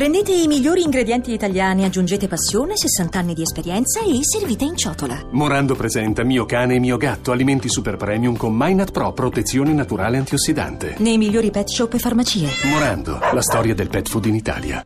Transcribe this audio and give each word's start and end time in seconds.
Prendete 0.00 0.32
i 0.32 0.46
migliori 0.46 0.80
ingredienti 0.82 1.30
italiani, 1.30 1.84
aggiungete 1.84 2.26
passione, 2.26 2.74
60 2.74 3.18
anni 3.18 3.34
di 3.34 3.42
esperienza 3.42 4.00
e 4.00 4.20
servite 4.22 4.64
in 4.64 4.74
ciotola. 4.74 5.28
Morando 5.32 5.74
presenta 5.74 6.24
Mio 6.24 6.46
cane 6.46 6.76
e 6.76 6.78
mio 6.78 6.96
gatto, 6.96 7.32
alimenti 7.32 7.68
super 7.68 7.96
premium 7.96 8.34
con 8.34 8.54
Minat 8.56 8.92
Pro, 8.92 9.12
protezione 9.12 9.74
naturale 9.74 10.16
antiossidante. 10.16 10.94
Nei 11.00 11.18
migliori 11.18 11.50
pet 11.50 11.68
shop 11.68 11.92
e 11.92 11.98
farmacie. 11.98 12.48
Morando, 12.70 13.18
la 13.30 13.42
storia 13.42 13.74
del 13.74 13.90
pet 13.90 14.08
food 14.08 14.24
in 14.24 14.36
Italia. 14.36 14.82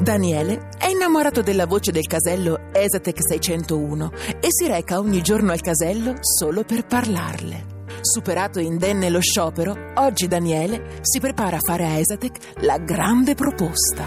Daniele 0.00 0.70
è 0.78 0.86
innamorato 0.86 1.42
della 1.42 1.66
voce 1.66 1.92
del 1.92 2.06
casello 2.06 2.70
Esatec 2.72 3.18
601 3.20 4.12
e 4.40 4.46
si 4.48 4.66
reca 4.66 4.98
ogni 4.98 5.20
giorno 5.20 5.52
al 5.52 5.60
casello 5.60 6.14
solo 6.22 6.64
per 6.64 6.86
parlarle. 6.86 7.76
Superato 8.00 8.60
indenne 8.60 9.10
lo 9.10 9.20
sciopero, 9.20 9.92
oggi 9.96 10.28
Daniele 10.28 10.98
si 11.02 11.20
prepara 11.20 11.56
a 11.56 11.60
fare 11.60 11.84
a 11.84 11.98
Esatec 11.98 12.62
la 12.62 12.78
grande 12.78 13.34
proposta. 13.34 14.04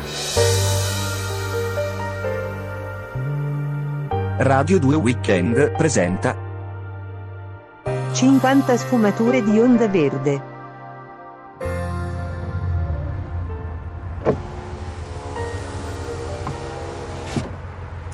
Radio 4.38 4.80
2 4.80 4.96
Weekend 4.96 5.76
presenta 5.76 6.36
50 8.14 8.78
sfumature 8.78 9.44
di 9.44 9.60
onda 9.60 9.88
verde. 9.88 10.42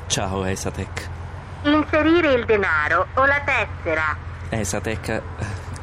Ciao 0.06 0.44
Esatec. 0.44 1.08
Inserire 1.62 2.32
il 2.32 2.44
denaro 2.44 3.06
o 3.14 3.24
la 3.24 3.40
tessera. 3.44 4.16
Esatec, 4.50 5.08
eh, 5.08 5.22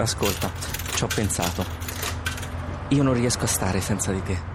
ascolta, 0.04 0.52
ci 0.94 1.04
ho 1.04 1.08
pensato. 1.08 1.66
Io 2.90 3.04
non 3.04 3.13
riesco 3.13 3.45
a 3.45 3.48
stare 3.48 3.81
senza 3.81 4.12
di 4.12 4.21
te. 4.21 4.54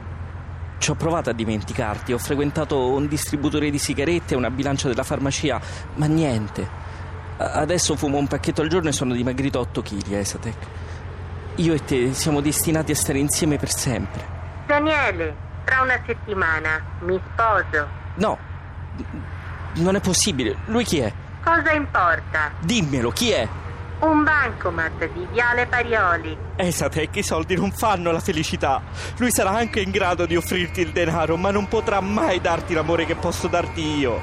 Ci 0.79 0.91
ho 0.91 0.95
provato 0.95 1.30
a 1.30 1.33
dimenticarti, 1.33 2.13
ho 2.13 2.19
frequentato 2.19 2.91
un 2.91 3.07
distributore 3.07 3.71
di 3.71 3.79
sigarette 3.79 4.35
e 4.35 4.37
una 4.37 4.51
bilancia 4.51 4.89
della 4.89 5.03
farmacia, 5.03 5.61
ma 5.95 6.07
niente. 6.07 6.69
Adesso 7.37 7.97
fumo 7.97 8.19
un 8.19 8.27
pacchetto 8.27 8.63
al 8.63 8.69
giorno 8.69 8.88
e 8.88 8.93
sono 8.93 9.15
dimagrito 9.15 9.59
8 9.60 9.82
kg, 9.82 10.13
Esatec. 10.13 10.66
Io 11.57 11.75
e 11.75 11.85
te 11.85 12.15
siamo 12.15 12.41
destinati 12.41 12.93
a 12.93 12.97
stare 12.97 13.19
insieme 13.19 13.57
per 13.57 13.71
sempre. 13.71 14.25
Daniele, 14.66 15.35
tra 15.65 15.82
una 15.82 16.01
settimana 16.07 16.82
mi 17.01 17.21
sposo. 17.32 17.87
No, 18.15 18.38
non 19.75 19.97
è 19.97 20.01
possibile. 20.01 20.57
Lui 20.66 20.85
chi 20.85 20.99
è? 20.99 21.13
Cosa 21.43 21.73
importa? 21.73 22.52
Dimmelo, 22.60 23.10
chi 23.10 23.30
è? 23.30 23.49
Un 24.01 24.24
bancomat 24.24 25.10
di 25.12 25.26
Viale 25.30 25.66
Parioli. 25.66 26.37
Esatec, 26.56 27.16
i 27.16 27.23
soldi 27.23 27.54
non 27.54 27.70
fanno 27.70 28.10
la 28.10 28.20
felicità. 28.20 28.80
Lui 29.18 29.30
sarà 29.30 29.51
anche 29.51 29.80
in 29.80 29.90
grado 29.90 30.24
di 30.24 30.37
offrirti 30.37 30.80
il 30.80 30.90
denaro, 30.90 31.37
ma 31.37 31.51
non 31.51 31.68
potrà 31.68 32.01
mai 32.01 32.40
darti 32.40 32.73
l'amore 32.73 33.04
che 33.04 33.15
posso 33.15 33.46
darti 33.46 33.98
io. 33.98 34.18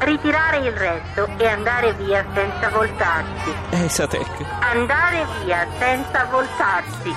Ritirare 0.00 0.58
il 0.58 0.72
resto 0.72 1.28
e 1.38 1.46
andare 1.46 1.94
via 1.94 2.22
senza 2.34 2.68
voltarsi. 2.68 3.54
Esatec. 3.70 4.44
Andare 4.60 5.26
via 5.42 5.66
senza 5.78 6.26
voltarsi. 6.30 7.14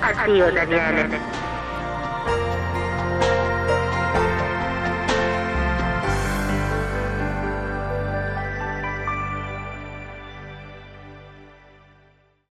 Addio 0.00 0.50
Daniele. 0.50 1.43